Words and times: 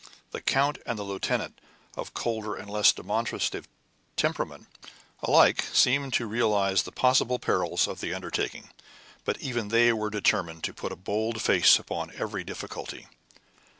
The 0.31 0.41
count 0.41 0.79
and 0.83 0.97
the 0.97 1.03
lieutenant, 1.03 1.61
of 1.95 2.15
colder 2.15 2.55
and 2.55 2.67
less 2.67 2.91
demonstrative 2.91 3.67
temperament, 4.15 4.65
alike 5.21 5.61
seemed 5.71 6.13
to 6.13 6.25
realize 6.25 6.81
the 6.81 6.91
possible 6.91 7.37
perils 7.37 7.87
of 7.87 7.99
the 8.01 8.11
undertaking, 8.11 8.71
but 9.25 9.39
even 9.39 9.67
they 9.67 9.93
were 9.93 10.09
determined 10.09 10.63
to 10.63 10.73
put 10.73 10.91
a 10.91 10.95
bold 10.95 11.39
face 11.39 11.77
upon 11.77 12.11
every 12.15 12.43
difficulty. 12.43 13.09